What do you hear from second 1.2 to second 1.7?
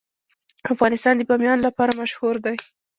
بامیان